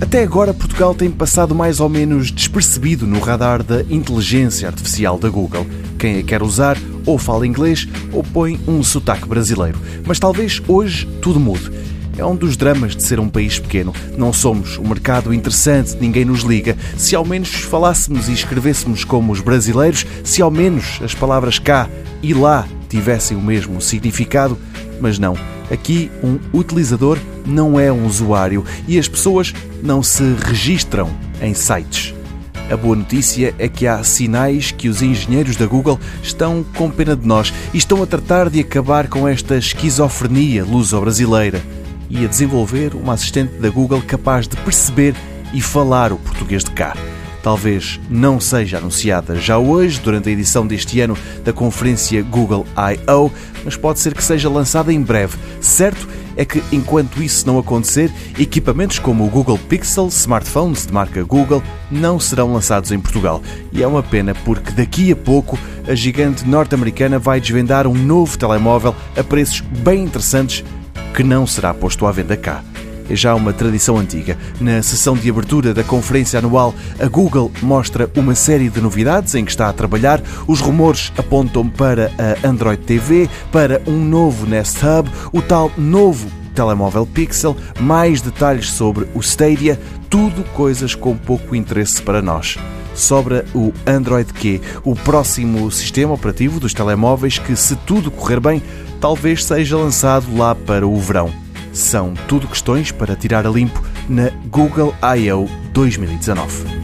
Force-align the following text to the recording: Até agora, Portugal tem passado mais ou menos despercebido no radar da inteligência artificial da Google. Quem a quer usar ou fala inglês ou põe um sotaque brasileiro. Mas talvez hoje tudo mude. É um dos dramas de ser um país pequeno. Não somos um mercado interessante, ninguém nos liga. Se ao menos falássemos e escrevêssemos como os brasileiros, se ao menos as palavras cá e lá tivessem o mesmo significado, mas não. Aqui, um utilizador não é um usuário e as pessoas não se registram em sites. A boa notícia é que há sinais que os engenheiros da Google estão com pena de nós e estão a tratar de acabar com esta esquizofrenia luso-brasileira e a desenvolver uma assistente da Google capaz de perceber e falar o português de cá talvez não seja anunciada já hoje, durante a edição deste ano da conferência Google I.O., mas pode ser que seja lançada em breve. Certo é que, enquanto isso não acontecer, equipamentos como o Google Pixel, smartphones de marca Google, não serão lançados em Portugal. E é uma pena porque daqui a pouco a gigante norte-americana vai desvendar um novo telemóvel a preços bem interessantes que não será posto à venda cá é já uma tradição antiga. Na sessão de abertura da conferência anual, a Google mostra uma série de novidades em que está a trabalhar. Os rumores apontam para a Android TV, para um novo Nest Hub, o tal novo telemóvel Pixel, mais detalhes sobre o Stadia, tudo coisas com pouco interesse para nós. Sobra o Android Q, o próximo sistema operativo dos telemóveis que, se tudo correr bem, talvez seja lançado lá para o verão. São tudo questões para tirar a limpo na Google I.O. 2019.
Até 0.00 0.22
agora, 0.22 0.54
Portugal 0.54 0.94
tem 0.94 1.10
passado 1.10 1.56
mais 1.56 1.80
ou 1.80 1.88
menos 1.88 2.30
despercebido 2.30 3.04
no 3.04 3.18
radar 3.18 3.64
da 3.64 3.82
inteligência 3.90 4.68
artificial 4.68 5.18
da 5.18 5.28
Google. 5.28 5.66
Quem 5.98 6.20
a 6.20 6.22
quer 6.22 6.40
usar 6.40 6.78
ou 7.04 7.18
fala 7.18 7.44
inglês 7.44 7.86
ou 8.12 8.22
põe 8.22 8.60
um 8.66 8.80
sotaque 8.82 9.26
brasileiro. 9.26 9.78
Mas 10.06 10.20
talvez 10.20 10.62
hoje 10.68 11.04
tudo 11.20 11.40
mude. 11.40 11.72
É 12.16 12.24
um 12.24 12.36
dos 12.36 12.56
dramas 12.56 12.94
de 12.94 13.02
ser 13.02 13.18
um 13.18 13.28
país 13.28 13.58
pequeno. 13.58 13.92
Não 14.16 14.32
somos 14.32 14.78
um 14.78 14.88
mercado 14.88 15.34
interessante, 15.34 15.96
ninguém 16.00 16.24
nos 16.24 16.42
liga. 16.42 16.76
Se 16.96 17.16
ao 17.16 17.24
menos 17.24 17.50
falássemos 17.50 18.28
e 18.28 18.32
escrevêssemos 18.32 19.02
como 19.02 19.32
os 19.32 19.40
brasileiros, 19.40 20.06
se 20.22 20.40
ao 20.40 20.50
menos 20.50 21.00
as 21.02 21.14
palavras 21.14 21.58
cá 21.58 21.88
e 22.22 22.32
lá 22.32 22.66
tivessem 22.88 23.36
o 23.36 23.42
mesmo 23.42 23.80
significado, 23.80 24.56
mas 25.00 25.18
não. 25.18 25.36
Aqui, 25.70 26.10
um 26.22 26.38
utilizador 26.56 27.18
não 27.46 27.78
é 27.78 27.92
um 27.92 28.06
usuário 28.06 28.64
e 28.86 28.98
as 28.98 29.08
pessoas 29.08 29.52
não 29.82 30.02
se 30.02 30.22
registram 30.44 31.10
em 31.40 31.54
sites. 31.54 32.14
A 32.70 32.76
boa 32.76 32.94
notícia 32.94 33.54
é 33.58 33.66
que 33.66 33.86
há 33.86 34.02
sinais 34.04 34.70
que 34.70 34.88
os 34.88 35.00
engenheiros 35.00 35.56
da 35.56 35.66
Google 35.66 35.98
estão 36.22 36.64
com 36.76 36.90
pena 36.90 37.16
de 37.16 37.26
nós 37.26 37.52
e 37.72 37.78
estão 37.78 38.02
a 38.02 38.06
tratar 38.06 38.50
de 38.50 38.60
acabar 38.60 39.08
com 39.08 39.26
esta 39.26 39.56
esquizofrenia 39.56 40.64
luso-brasileira 40.64 41.62
e 42.10 42.24
a 42.24 42.28
desenvolver 42.28 42.94
uma 42.94 43.14
assistente 43.14 43.54
da 43.54 43.70
Google 43.70 44.02
capaz 44.02 44.46
de 44.46 44.56
perceber 44.56 45.14
e 45.54 45.62
falar 45.62 46.12
o 46.12 46.18
português 46.18 46.62
de 46.62 46.70
cá 46.70 46.94
talvez 47.42 48.00
não 48.08 48.40
seja 48.40 48.78
anunciada 48.78 49.36
já 49.36 49.58
hoje, 49.58 50.00
durante 50.00 50.28
a 50.28 50.32
edição 50.32 50.66
deste 50.66 51.00
ano 51.00 51.16
da 51.44 51.52
conferência 51.52 52.22
Google 52.22 52.66
I.O., 52.76 53.30
mas 53.64 53.76
pode 53.76 54.00
ser 54.00 54.14
que 54.14 54.22
seja 54.22 54.48
lançada 54.48 54.92
em 54.92 55.02
breve. 55.02 55.36
Certo 55.60 56.08
é 56.36 56.44
que, 56.44 56.62
enquanto 56.70 57.20
isso 57.22 57.46
não 57.46 57.58
acontecer, 57.58 58.12
equipamentos 58.38 58.98
como 59.00 59.26
o 59.26 59.28
Google 59.28 59.58
Pixel, 59.58 60.06
smartphones 60.06 60.86
de 60.86 60.92
marca 60.92 61.22
Google, 61.24 61.62
não 61.90 62.20
serão 62.20 62.52
lançados 62.52 62.92
em 62.92 63.00
Portugal. 63.00 63.42
E 63.72 63.82
é 63.82 63.86
uma 63.86 64.02
pena 64.02 64.34
porque 64.44 64.70
daqui 64.70 65.10
a 65.10 65.16
pouco 65.16 65.58
a 65.86 65.94
gigante 65.94 66.46
norte-americana 66.46 67.18
vai 67.18 67.40
desvendar 67.40 67.86
um 67.86 67.94
novo 67.94 68.38
telemóvel 68.38 68.94
a 69.16 69.24
preços 69.24 69.60
bem 69.60 70.04
interessantes 70.04 70.64
que 71.12 71.24
não 71.24 71.46
será 71.46 71.74
posto 71.74 72.06
à 72.06 72.12
venda 72.12 72.36
cá 72.36 72.62
é 73.08 73.16
já 73.16 73.34
uma 73.34 73.52
tradição 73.52 73.96
antiga. 73.96 74.36
Na 74.60 74.82
sessão 74.82 75.14
de 75.14 75.28
abertura 75.28 75.72
da 75.72 75.84
conferência 75.84 76.38
anual, 76.38 76.74
a 76.98 77.06
Google 77.06 77.50
mostra 77.62 78.10
uma 78.16 78.34
série 78.34 78.68
de 78.68 78.80
novidades 78.80 79.34
em 79.34 79.44
que 79.44 79.50
está 79.50 79.68
a 79.68 79.72
trabalhar. 79.72 80.22
Os 80.46 80.60
rumores 80.60 81.12
apontam 81.16 81.68
para 81.68 82.10
a 82.18 82.48
Android 82.48 82.82
TV, 82.82 83.28
para 83.50 83.80
um 83.86 84.04
novo 84.04 84.46
Nest 84.46 84.78
Hub, 84.84 85.10
o 85.32 85.40
tal 85.40 85.70
novo 85.76 86.28
telemóvel 86.54 87.06
Pixel, 87.06 87.56
mais 87.78 88.20
detalhes 88.20 88.72
sobre 88.72 89.06
o 89.14 89.20
Stadia, 89.20 89.78
tudo 90.10 90.42
coisas 90.54 90.92
com 90.92 91.16
pouco 91.16 91.54
interesse 91.54 92.02
para 92.02 92.20
nós. 92.20 92.58
Sobra 92.94 93.44
o 93.54 93.72
Android 93.86 94.32
Q, 94.32 94.60
o 94.82 94.96
próximo 94.96 95.70
sistema 95.70 96.14
operativo 96.14 96.58
dos 96.58 96.74
telemóveis 96.74 97.38
que, 97.38 97.54
se 97.54 97.76
tudo 97.76 98.10
correr 98.10 98.40
bem, 98.40 98.60
talvez 99.00 99.44
seja 99.44 99.76
lançado 99.76 100.36
lá 100.36 100.52
para 100.52 100.84
o 100.84 100.96
verão. 100.98 101.47
São 101.72 102.14
tudo 102.26 102.48
questões 102.48 102.90
para 102.90 103.16
tirar 103.16 103.46
a 103.46 103.50
limpo 103.50 103.82
na 104.08 104.30
Google 104.50 104.94
I.O. 105.02 105.48
2019. 105.72 106.77